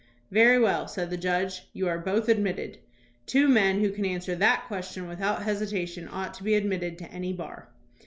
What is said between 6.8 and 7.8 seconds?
to any bar."